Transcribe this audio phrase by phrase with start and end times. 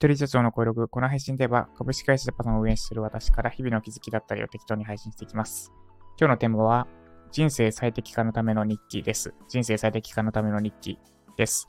[0.00, 5.70] 一人社長の声録、この配信では株式会社ジャパンを運営している私から日々の気づきだったりを適当に配信していきます。
[6.18, 6.88] 今日のテーマは、
[7.30, 9.34] 人生最適化のための日記です。
[9.46, 10.98] 人生最適化のための日記
[11.36, 11.68] です。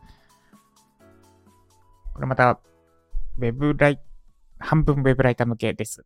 [2.13, 2.61] これまた、
[3.37, 4.01] ウェブライ、
[4.59, 6.05] 半分ウェブライター向けです。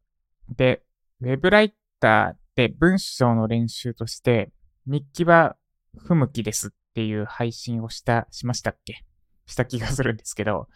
[0.50, 0.82] で、
[1.22, 4.52] ウェブライターで文章の練習として、
[4.88, 5.58] 日記は
[5.96, 9.06] 不向きですっていう配信をした、しましたっけ？
[9.46, 10.68] した気がするんですけど、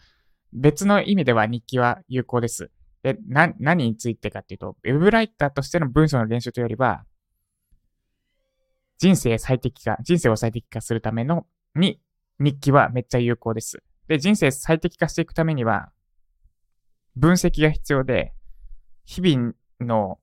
[0.52, 2.70] 別の意味では日記は有効です。
[3.02, 7.04] で、な、何についてかっていうと、ウェブライターとしての文章の練習というよりは、
[8.98, 12.00] 人生最適化、人生を最適化するための、に、
[12.38, 13.82] 日記はめっちゃ有効です。
[14.08, 15.92] で、人生最適化していくためには、
[17.16, 18.34] 分析が必要で、
[19.06, 20.18] 日々の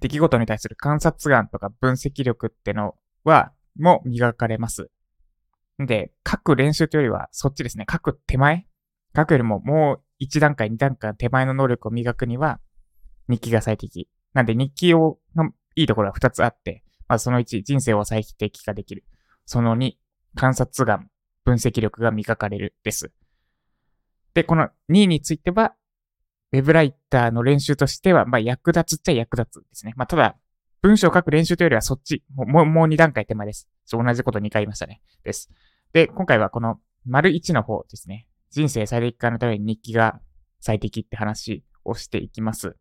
[0.00, 4.90] 出来事に対する観察眼とか分析力ってのは、も磨かれます。
[5.78, 7.86] で、書く練習というよりは、そっちですね。
[7.90, 8.66] 書く手前
[9.16, 12.60] 書くよりももう一段階、二段階手前の能力を磨くには、
[13.28, 14.08] 日記が最適。
[14.34, 19.04] なんで日記を、のいいところは二つあって、まずその1、人生を最適化できる。
[19.46, 19.92] その2、
[20.36, 21.08] 観察眼、
[21.44, 23.12] 分析力が磨かれるです。
[24.34, 25.74] で、この2については、
[26.52, 29.94] ウェブライターの練習としては、まあ役立つっちゃ役立つですね。
[29.96, 30.36] まあただ、
[30.82, 33.68] 文章を書く練習というよりはそっち、もう、もうもう2段階手前です。
[33.90, 35.02] 同じこと2回言いましたね。
[35.24, 35.50] です。
[35.92, 38.26] で、今回はこの丸1の方ですね。
[38.50, 40.20] 人生最適化のために日記が
[40.60, 42.76] 最適って話をしていきます。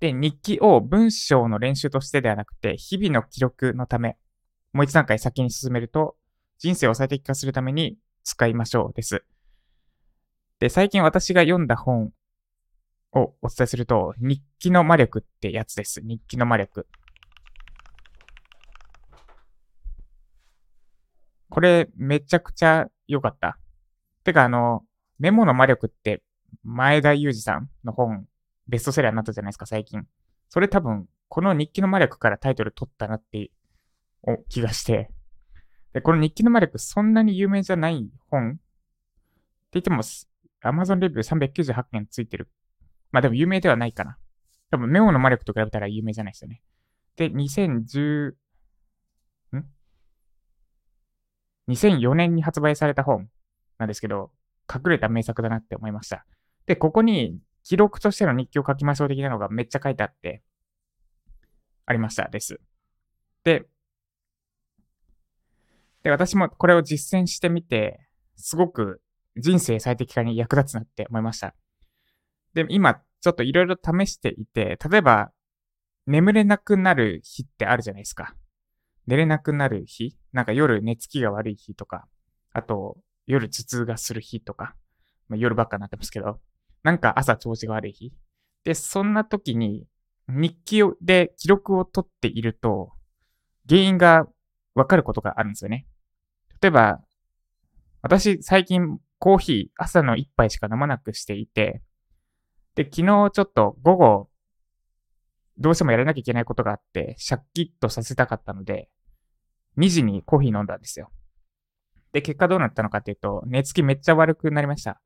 [0.00, 4.16] で、日記を文章の練習としてではなくて、日々の記録のため、
[4.72, 6.16] もう一段階先に進めると、
[6.58, 9.24] 人生を最適化するために使いましょうです。
[10.58, 12.12] で、最近私が読んだ本
[13.12, 16.00] をお伝えすると、日記の魔力ってやつです。
[16.02, 16.86] 日記の魔力。
[21.48, 23.58] これめちゃくちゃ良かった。
[24.24, 24.84] てかあの、
[25.18, 26.22] メモの魔力って
[26.64, 28.26] 前田裕二さんの本、
[28.68, 30.06] ベストセラーになったじゃないですか、最近。
[30.48, 33.50] それ多分、この日記の魔力からタイトル取ったなって
[34.22, 35.10] お気がして。
[35.92, 38.58] で、この日記の魔力そんなに有名じゃない本って
[39.72, 40.02] 言っても、
[40.62, 42.48] Amazon レビュー398件ついてる。
[43.10, 44.18] まあでも有名ではないかな。
[44.70, 46.62] 多分メモの魔力と比べたら有名じゃないですよね。
[47.16, 48.32] で、2010、
[49.56, 49.64] ん
[51.68, 53.28] ?2004 年に発売された本
[53.78, 54.32] なんですけど、
[54.72, 56.24] 隠れた名作だなって思いました。
[56.66, 60.42] で、ここに記録としての日記を書きましょう的なのがめっちゃ書いてあって、
[61.84, 62.60] ありましたです。
[63.44, 63.66] で、
[66.02, 69.00] で、私もこれを実践してみて、すごく
[69.36, 71.54] 人生最適化に役立つなって思いました。
[72.54, 75.32] で、今、ちょっといろいろ試していて、例えば、
[76.06, 78.34] 眠れなくなる日ってあるじゃないですか。
[79.06, 80.16] 寝れなくなる日？
[80.32, 82.08] なんか夜寝つきが悪い日とか、
[82.52, 82.96] あと、
[83.32, 84.74] 夜頭痛がする日とか、
[85.28, 86.38] まあ、夜ばっかになってますけど、
[86.82, 88.12] なんか朝調子が悪い日。
[88.64, 89.86] で、そんな時に
[90.28, 92.92] 日記で記録を取っていると、
[93.66, 94.28] 原因が
[94.74, 95.86] わかることがあるんですよね。
[96.60, 97.00] 例えば、
[98.02, 101.82] 私最近コーヒー朝の一杯しか飲まなくしていて、
[102.74, 104.28] で、昨日ちょっと午後、
[105.56, 108.90] どうしてもやらなきゃいけないことがあって、シャッキッとさせたかったので、
[109.78, 111.10] 2時にコーヒー飲んだんですよ。
[112.12, 115.00] で、結果どうなったのかっていうと、寝つきめっちゃ悪くなりました。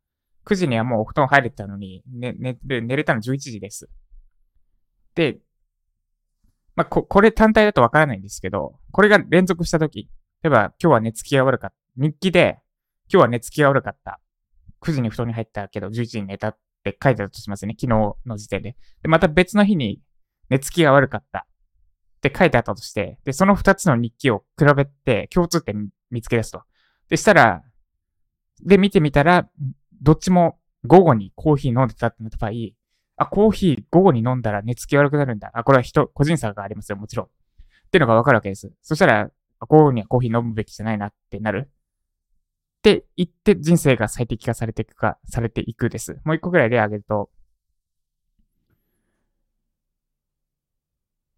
[0.45, 3.89] 9時にはもうお布団入れてたのに、ね、寝れ、寝れたの11時です。
[5.15, 5.39] で、
[6.75, 10.09] まあ、こ、これ単体だとわからないんですけど、これが連続したとき、
[10.43, 11.77] 例えば今日は寝つきが悪かった。
[11.97, 12.59] 日記で、
[13.11, 14.21] 今日は寝つきが悪かった。
[14.83, 17.75] 9時に布団に入ったけど11時に寝たって書いてたとしますね。
[17.81, 18.77] 昨日の時点で。
[19.03, 20.01] で、また別の日に
[20.51, 21.47] 寝つきが悪かった。
[22.19, 26.63] って書いてあったとして、で、その2つの日記を比べて共通点見つけ出すと。
[27.09, 27.63] でしたら、
[28.65, 29.49] で、見てみたら、
[30.01, 32.51] どっちも午後にコーヒー飲んでたってなった場合、
[33.17, 35.51] あ、コーヒー午後に飲んだら寝つき悪くなるんだ。
[35.55, 37.27] あ、これは人、個人差がありますよ、もちろん。
[37.27, 37.31] っ
[37.91, 38.73] ていうのがわかるわけです。
[38.83, 39.31] そしたら、
[39.61, 41.71] 午後にはコーヒー飲むべきじゃないなってなる。
[42.79, 46.21] って言って人生が最適化されていくか、されていくです。
[46.25, 47.31] もう一個ぐらい例挙げると、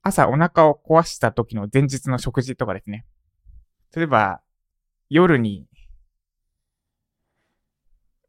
[0.02, 3.06] 朝お腹を壊した時の前日の食事とかですね。
[3.94, 4.40] 例えば、
[5.10, 5.66] 夜に、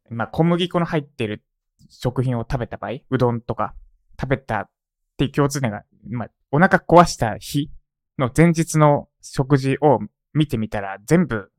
[0.08, 1.44] まあ、小麦粉の入ってる
[1.88, 3.74] 食品を食べた場合、うどんとか
[4.20, 4.70] 食べたっ
[5.16, 7.70] ていう共通点が、まあ、お腹壊した日
[8.18, 9.98] の前日の食事を
[10.32, 11.50] 見てみたら、全部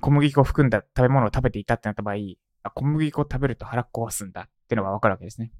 [0.00, 2.16] 小麦粉を含んだ食べ物を食べていたってなった場合、
[2.62, 5.52] あ小麦粉を食べると腹壊すんだってのがわかるわけですね。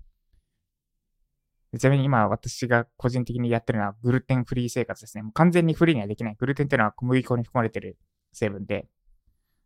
[1.78, 5.22] ちなみに今私が個人的にやってるのはグルテンフリー生活ですね。
[5.22, 6.36] もう完全にフリーにはできない。
[6.38, 7.96] グルテンっていうのは小麦粉に含まれてる
[8.32, 8.88] 成分で、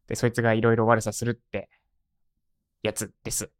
[0.09, 1.69] で、そいつがいろいろ悪さするって
[2.83, 3.51] やつです。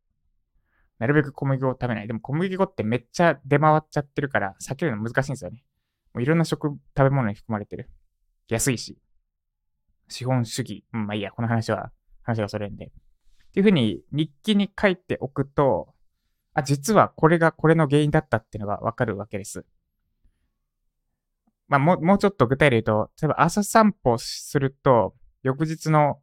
[0.99, 2.07] なるべく小麦粉を食べない。
[2.07, 5.65] でも小麦粉ってめっちゃ出回っちゃってるから、避けるの難しいんですよね。
[6.15, 7.91] もういろんな食、食べ物に含まれてる。
[8.49, 8.99] 安いし。
[10.09, 10.85] 資本主義。
[10.95, 11.93] うん、まあいいや、この話は、
[12.23, 12.87] 話がそれんで。
[12.87, 12.91] っ
[13.53, 15.95] ていうふうに日記に書いておくと、
[16.55, 19.67] あ、実はこれがこれの原因だったっていうのがわかるわけです。
[21.69, 26.21] まあ、もう、もうちょっと具体例言うと、例えば朝散歩すると、翌日の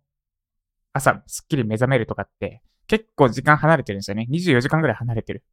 [0.94, 4.28] 朝、すっきり目覚めるとかって、結構時間離れてるんですよね。
[4.30, 5.44] 24時間ぐらい離れてる。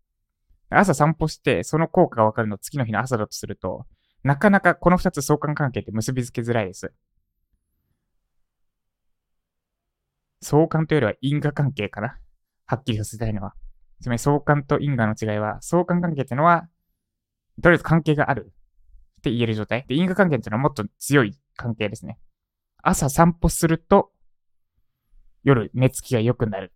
[0.69, 3.87] 朝散歩して、その効果がわかるの次の日の朝だとすると、
[4.23, 6.93] なかなかこの二つ相関関係って結びつけづらいです。
[10.43, 12.19] 相関というよりは因果関係かな。
[12.67, 13.55] はっきりさせたいのは。
[14.01, 16.69] つまり相関と因果の違いは、相関関係ってのは、
[17.63, 18.53] とりあえず関係がある
[19.21, 19.85] って言える状態？
[19.87, 22.19] で、因果関係っていうのはもっと強い関係ですね。
[22.83, 24.11] 朝散歩すると、
[25.45, 26.73] 夜寝つきが良くなる。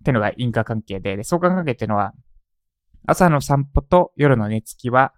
[0.00, 2.14] ってのが因果関係で、で、相関関係っていうのは、
[3.06, 5.12] 朝の散歩と夜の寝つきは、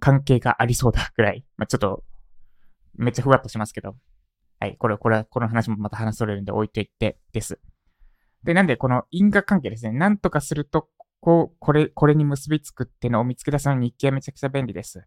[0.00, 1.44] 関係がありそうだぐらい。
[1.56, 2.04] まあ、ちょっと、
[2.94, 3.96] めっちゃふわっとしますけど。
[4.58, 7.60] はい、これ、これは、この話もまた話それるんで置いといてです。
[8.42, 9.92] で、なんでこの因果関係ですね。
[9.92, 10.88] なんとかすると、
[11.20, 15.04] こう、これ、これに結びつくっていうのを見つけ出すのに日記はめちゃくちゃ便利です。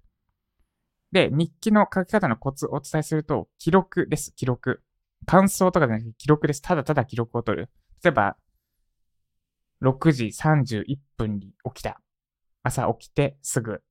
[1.12, 4.82] で、日記の書き方のコツをお伝えすると、記録です、記録。
[5.26, 6.62] 感想とかじゃなくて記録です。
[6.62, 7.70] ただただ記録を取る。
[8.04, 8.38] 例えば、
[9.82, 12.02] 6時31分に起きた。
[12.64, 13.82] 朝起きてすぐ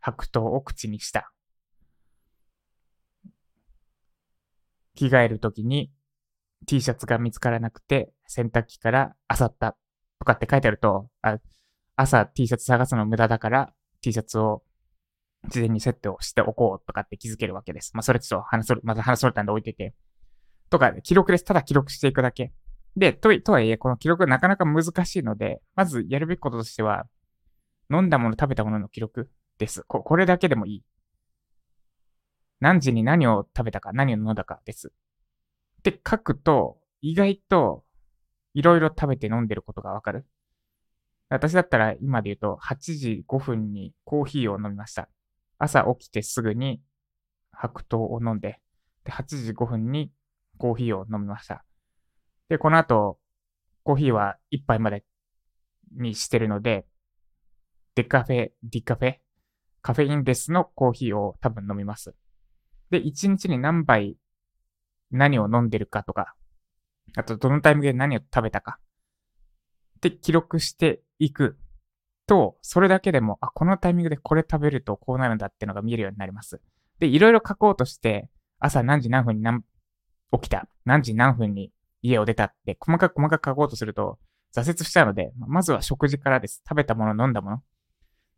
[0.00, 1.32] 白桃を口にした。
[4.94, 5.90] 着替えるときに
[6.66, 9.76] T シャツが見つからなくて洗濯機から漁った
[10.24, 11.38] とかって書いてあると、あ
[11.96, 14.62] 朝 T シャツ探すの無駄だから T シャツを
[15.48, 17.92] 事前にセットをしておこうとかって気づけるわけです。
[17.94, 19.94] まあそれちょっと話それ、また話それたんで置いてて。
[20.70, 21.44] とか、記録です。
[21.44, 22.52] ただ記録していくだけ。
[22.96, 27.06] で、と、とはいえ、この記録なかなか難しいので、まずやるべきこととしては、
[27.92, 29.84] 飲んだもの、食べたものの記録です。
[29.86, 30.84] ここれだけでもいい。
[32.60, 34.88] 何時に何を食べたか、何を飲んだかです。
[35.80, 37.83] って書くと、意外と、
[38.54, 40.24] いろいろ食べて飲んでることがわかる？
[41.28, 45.08] 私だったら今で言うと、8時5分にコーヒーを飲みました。
[45.58, 46.80] 朝起きてすぐに
[47.52, 48.60] 白桃を飲んで、
[49.04, 50.10] で、8時5分に
[50.58, 51.64] コーヒーを飲みました。
[52.48, 53.18] で、この後、
[53.82, 55.04] コーヒーは1杯まで
[55.96, 56.86] にしてるので、
[57.94, 59.16] デカフェ、ディカフェ、
[59.82, 62.14] カフェインレスのコーヒーを多分飲みます。
[62.90, 64.16] で、1日に何杯
[65.10, 66.34] 何を飲んでるかとか、
[67.16, 68.78] あとどのタイミングで何を食べたか
[69.98, 71.56] って記録していく
[72.26, 76.60] と、それだけでも、あ、このタイミングでこれ食べるとこうなるんだってのが見えるようになります。
[76.98, 78.28] で、いろいろ書こうとして、
[78.58, 79.62] 朝何時何分に何
[80.32, 81.70] 起きた、何時何分に
[82.02, 84.18] 家を出たって、細かく細かく書こうとすると、
[84.54, 86.62] 挫折しちゃうので、まずは食事からです。
[86.68, 87.62] 食べたもの、飲んだもの。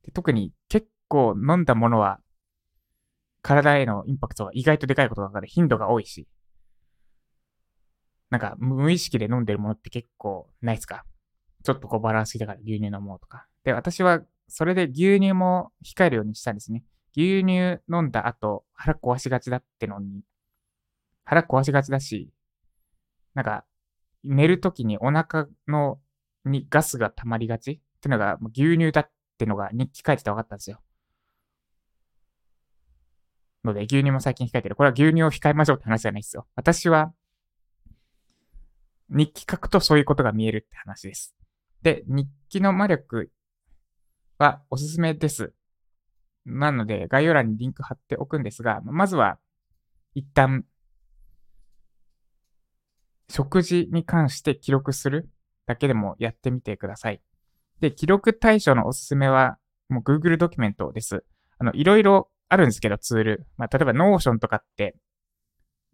[0.05, 2.21] で特に結構飲んだものは、
[3.43, 6.27] 体へのインパクトが意外とでかいことだから頻度が多いし、
[8.31, 11.05] なんか無意識で飲んでるものって結構ないですか？
[11.63, 13.47] ちょっとこうバランスいいだから牛乳飲もうとか。
[13.65, 16.85] で、私はそれで牛乳も控えるようにしたんですね。
[17.17, 20.23] 牛乳飲んだ後、腹壊しがちだってのに、
[21.25, 22.31] 腹壊しがちだし、
[23.35, 23.65] なんか、
[24.23, 25.99] 寝るときにお腹の、
[26.45, 30.81] にガスが溜まりがちってのが牛乳だってのが日記書いてて分かったんですよ。
[33.65, 34.77] ので、牛乳も最近控えてる。
[34.77, 36.47] これは牛乳を控えましょうって話じゃないですよ。
[36.55, 37.13] 私は、
[39.09, 41.35] 日記書くとそういうことが見えるって話です。
[41.83, 43.31] で、日記の魔力
[44.39, 45.53] はおすすめです。
[46.45, 49.39] なので、概要欄にリンク貼っておくんですが、まずは、
[50.15, 50.65] 一旦、
[53.29, 55.29] 食事に関して記録する
[55.67, 57.21] だけでもやってみてください。
[57.81, 59.59] で、記録対象のおすすめは、
[59.89, 61.25] もう Google ドキュメントです。
[61.59, 63.47] あの、いろいろあるんですけど、ツール。
[63.57, 64.97] まあ、例えば Notion とかって、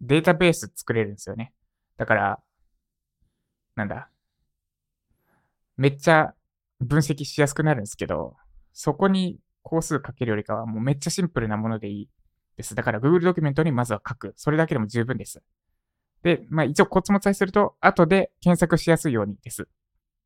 [0.01, 1.53] データベース作れるんですよね。
[1.97, 2.39] だから、
[3.75, 4.09] なんだ？
[5.77, 6.33] めっちゃ
[6.79, 8.35] 分析しやすくなるんですけど、
[8.73, 12.09] そこに工数かけるよりかはもうめっちゃシンプルなものでいい
[12.57, 12.75] です。
[12.75, 14.33] だから Google ドキュメントにまずは書く。
[14.37, 15.41] それだけでも十分です。
[16.21, 19.67] で、まあ一応コツも伝えすると、後で検索しやすいようにです。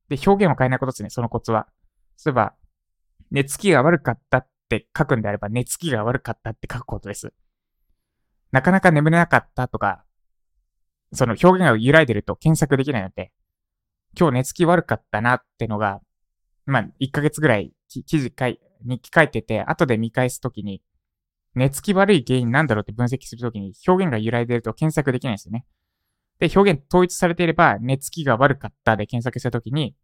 [0.10, 1.68] で、表現を変えないことですね、そのコツは。
[2.25, 2.54] 例えば、
[3.32, 7.34] 寝つきが悪かったって書くんであれば、寝つきが悪かったって書くことです。
[8.51, 10.04] なかなか眠れなかったとか、
[11.14, 13.32] その表現が揺らいでると検索できないので、
[14.20, 16.02] 今日寝つき悪かったなってのが、
[16.66, 20.82] まあ、1ヶ月ぐらい記事書い、日記書いてて、後で見返すときに、
[21.56, 25.66] 寝つき悪い原因なんだろうって分析するときに表現が揺らいでると検索できないんですよね。
[26.40, 29.96] で、表現統一されていれば、寝つきが悪かったで検索したときに、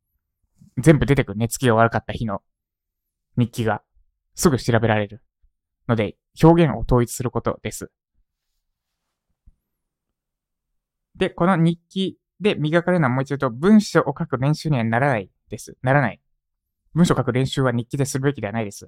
[0.78, 2.42] 全部出てくる寝つきが悪かった日の
[3.38, 3.84] 日記が
[4.34, 5.24] すぐ調べられる。
[5.88, 7.92] ので、表現を統一することです。
[11.16, 15.78] で、この日記で磨かれるのはもう一度と文章を書く練習にはならないです。
[15.82, 16.22] ならない。
[16.94, 18.86] 文章を書く練習は日記でするべきではないです。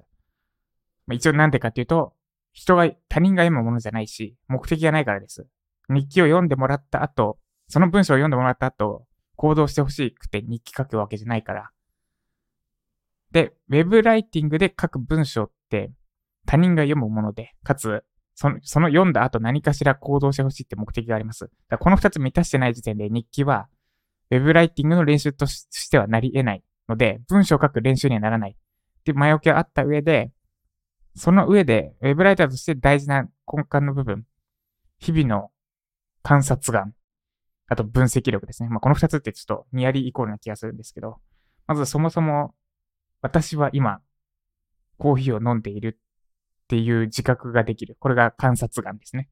[1.06, 2.14] まあ、一応なんでかっていうと、
[2.52, 5.46] 人が、他人が読むものじゃないし、目的がないからです。
[5.88, 9.06] 日記を読んでもらった後、その文章を読んでもらった後、
[9.36, 11.70] 行動してほしくて日記書くわけじゃないから。
[13.32, 15.92] で、ウェブライティングで書く文章って
[16.46, 18.04] 他人が読むもので、かつ、
[18.36, 21.50] その、その読んだ後何かしら行動してほしいって目的があります。
[21.68, 23.66] だこの二つ満たしてない時点で日記は、
[24.30, 28.50] ウェブライティングの練習としてはなり得ないので、文章を書く練習にはならない。
[28.50, 30.32] って前置きがあった上で、
[31.14, 34.26] その上で、ウェブライターとして大事な根幹の部分、
[34.98, 35.50] 日々の
[36.22, 36.92] 観察眼、
[37.68, 38.68] あと分析力ですね。
[38.68, 41.16] まあ、この二つってちょっとニアリイコールな気がするんですけど、
[41.66, 42.54] まずそもそも、
[43.22, 44.00] 私は今、
[44.98, 45.98] コーヒーを飲んでいる
[46.66, 47.96] っていう自覚ができる。
[48.00, 49.30] これが観察眼ですね。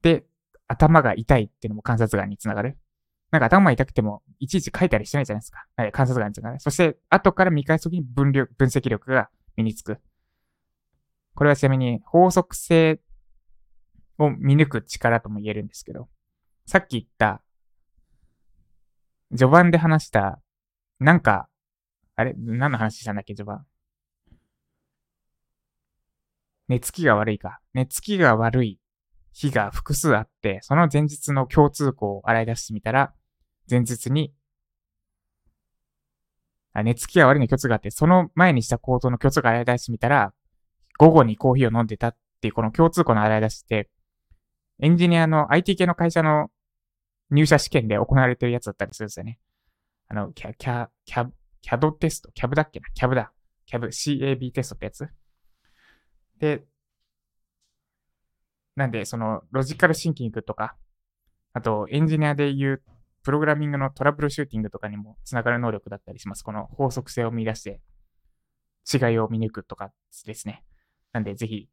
[0.00, 0.24] で、
[0.66, 2.78] 頭が痛いっていうのも観察眼につながる。
[3.30, 5.66] なんか頭痛くても、いちいち書いたりしてないじゃないですか。
[5.76, 6.60] はい、観察眼につながる。
[6.60, 9.98] そして、後から見返すときに分量、分析力が身につく。
[11.34, 13.00] これはちなみに法則性
[14.18, 16.08] を見抜く力とも言えるんですけど、
[16.64, 17.42] さっき言った、
[19.30, 20.40] 序盤で話した、
[21.00, 21.48] なんか、
[22.14, 22.34] あれ？
[22.36, 23.66] 何の話したんだっけ、序盤？
[26.68, 27.60] 寝つきが悪いか。
[27.74, 28.78] 寝つきが悪い
[29.32, 33.12] 日が複数あって、その前日の共通項を洗い出してみたら、
[33.68, 34.32] 前日に、
[36.72, 40.32] あ寝つきが悪いの共通があって、その前にした行動の共通項を洗い出してみたら、
[40.98, 43.90] 午後にコーヒーを飲んでたっていうこの共通項の洗い出して、
[44.80, 46.50] エンジニアの IT 系の会社の
[47.30, 49.38] 入社試験で行われてるやつだったりするんですよね。
[50.08, 51.28] あの、キャ、キャ、キャ、
[51.62, 52.30] キャドテスト？
[52.32, 52.86] キャブだっけな？
[52.94, 53.32] キャブだ。
[53.66, 55.08] キャブ、CAB テストってやつ
[56.38, 56.64] で、
[58.76, 60.76] なんで、その、ロジカルシンキングとか、
[61.52, 62.82] あと、エンジニアで言う、
[63.22, 66.42] プログラミングのトラブルシューティングとかにもつながる能力だったりします。
[66.42, 67.80] この法則性を見出して、
[68.92, 69.92] 違いを見抜くとか
[70.26, 70.64] ですね。
[71.12, 71.68] なんで、ぜひ、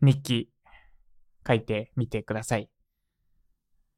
[0.00, 0.50] 日記
[1.46, 2.70] 書いてみてください。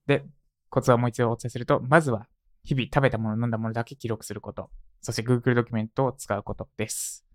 [0.07, 0.25] で、
[0.71, 2.27] コツはもう一度お伝えすると、まずは、
[2.65, 4.71] 日々食べたもの、飲んだものだけ記録すること。
[5.01, 7.26] そして Google ドキュメントを使うことです。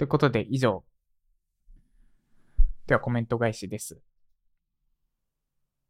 [0.00, 0.82] ということで、以上。
[2.86, 4.00] ではコメント返しです。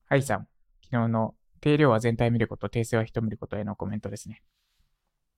[0.06, 0.48] はいさん、
[0.82, 4.42] 昨日の定量は全体見ること、訂正は人見ることへのコメントですね。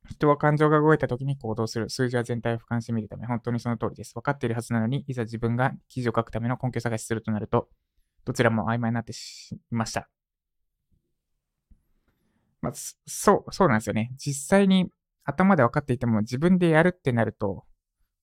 [0.09, 1.91] 人は感情が動いた時に行動する。
[1.91, 4.15] 数字は全体を俯瞰してみるため、本当にその通りです。
[4.15, 7.69] 分かっているはずなのに、いざ自分が記事を書くための根拠探しするとなると、
[8.25, 10.09] どちらも曖昧になってしました。
[12.63, 12.73] まあ、
[13.07, 14.15] そう、そうなんですよね。
[14.17, 14.91] 実際に
[15.25, 17.67] 頭で分かっていても自分でやるってなると、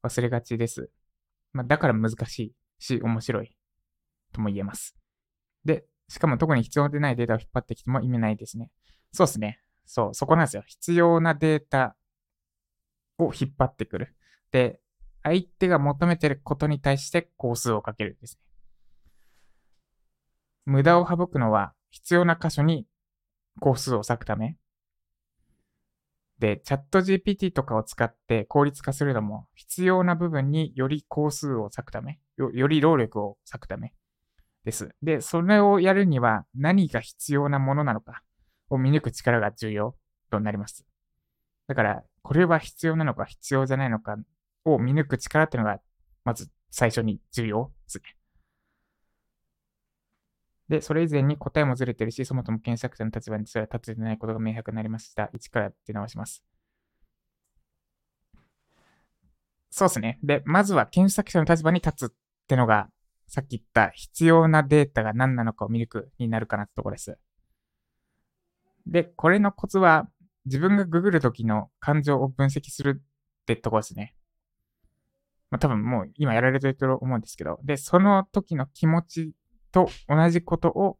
[0.03, 0.89] 忘れがちです。
[1.53, 3.56] まあ、だから難しいし、面白い
[4.34, 4.96] とも言えます。
[5.65, 8.72] で、しかも特に必要でないデータを引っ張ってきても意味ないですね。
[9.12, 9.60] そうですね。
[9.86, 10.63] そう、そこなんですよ。
[10.65, 11.96] 必要なデータ
[13.18, 14.15] を引っ張ってくる。
[14.51, 14.79] で、
[15.24, 18.41] 相手が求めてることに対して工数をかけるんですね。
[20.65, 22.86] 無駄を省くのは必要な箇所に
[23.60, 24.56] 工数を割くため
[26.39, 33.93] で、チャット GPT とかを使って効率化するのも必要な部分により工数を割くため、よより労力を割くため
[34.63, 34.89] です。
[35.01, 38.24] で、それをやるには何が必要なものなのか
[38.69, 39.96] を見抜く力が重要
[40.31, 40.86] となります。
[41.67, 44.17] だから、これは必要なのか必要じゃないのか
[44.63, 45.79] を見抜く力っていうのが、
[46.24, 48.18] まず最初に重要ですね。
[50.69, 55.29] で、それ以前に答えもずれてるし、そもそも検索者の立場にそれは立ててないことが明白になりました。
[55.33, 56.43] 一から出直します。
[59.71, 60.19] そうですね。
[60.23, 62.15] で、まずは検索者の立場に立つっ
[62.47, 62.89] てのが、
[63.27, 67.17] さっき言った必要なデータが何なのかを見抜くになるかなってところです。
[68.85, 70.07] で、これのコツは、
[70.45, 74.15] 自分がググるときの感情を分析するってところですね。
[75.51, 79.33] まあ多分もう今やられてると思うんですけど、で、その時の気持ち
[79.71, 80.97] と同じことを、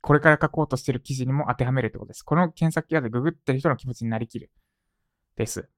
[0.00, 2.22] これから書こうとしてる記事にも当てはめるってことです。
[2.22, 4.50] この検索キーワードググってる人の気持ちになりきる。
[5.36, 5.68] です。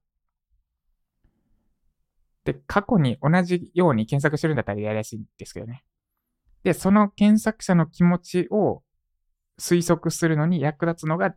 [2.45, 5.85] で、過去に同じように検索してるんだったらやりやすいんですけどね。
[6.63, 8.83] で、その検索者の気持ちを
[9.59, 11.35] 推測するのに役立つのが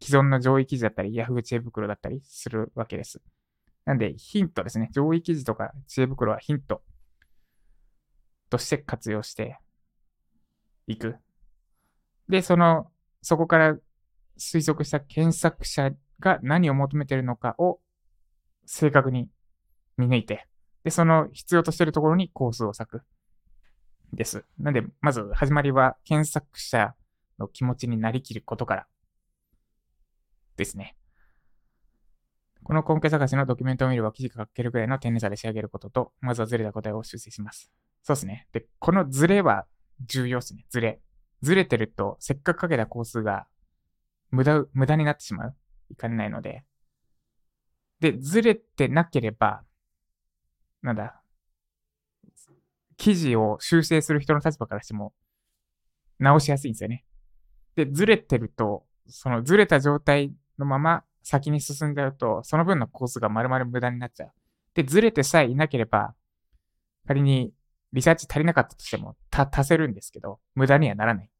[0.00, 3.20] 既存の上位記事だったり、Yahoo 知恵袋だったりするわけです。
[3.84, 4.90] なんで、ヒントですね。
[4.92, 6.82] 上位記事とか知恵袋はヒント
[8.50, 9.58] として活用して
[10.88, 11.16] いく。
[12.28, 12.90] で、その、
[13.22, 13.76] そこから
[14.38, 17.80] 推測した検索者が何を求めてるのかを
[18.66, 19.28] 正確に
[19.96, 20.46] 見抜いて、
[20.84, 23.02] で、その必要としてるところにコースを割く。
[24.12, 24.44] です。
[24.58, 26.94] なんで、まず始まりは検索者
[27.38, 28.86] の気持ちになりきることから
[30.56, 30.96] ですね。
[32.62, 37.70] この根拠探しのドキュメントを見れば記事が書けるくらいの丁寧さで仕上げることと、まずはずれた答えを修正します。
[38.02, 38.46] そうですね。
[38.52, 39.66] で、このずれは
[40.06, 40.64] 重要ですね。
[40.70, 41.00] ずれ。
[41.42, 43.46] ずれてると、せっかくかけた工数が
[44.30, 45.56] 無駄、無駄になってしまう。
[45.90, 46.64] いかねないので。
[48.00, 49.62] で、ずれてなければ、
[50.82, 51.20] なんだ、
[52.96, 55.12] 記事を修正する人の立場からしても、
[56.18, 57.04] 直しやすいんですよね。
[57.76, 64.32] で、ずれてると、そのずれた状態のまま先に進んじゃうと、その分のコースが丸々無駄になっちゃう。
[64.74, 66.14] で、ずれてさえいなければ、
[67.06, 67.52] 仮に
[67.92, 71.30] リサーチ足りなかったとしても、た、足せるんですけど、無駄にはならない。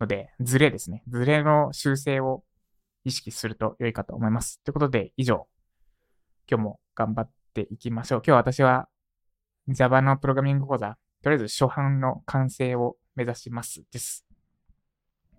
[0.00, 1.02] ので、ズレですね。
[1.08, 2.44] ズレの修正を
[3.04, 4.60] 意識すると良いかと思います。
[4.64, 5.46] ということで、以上。
[6.50, 8.22] 今日も頑張っていきましょう。
[8.26, 8.88] 今日私は
[9.68, 14.26] Java のプログラミング講座、とりあえず初版の完成を目指しますです。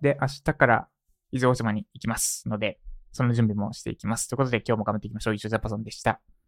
[0.00, 0.88] で、明日から
[1.30, 2.80] 伊豆大島に行きますので、
[3.12, 4.28] その準備もしていきます。
[4.28, 5.34] ということで今日も頑張っていきましょう。
[5.34, 6.20] 以上ジャパソンでした。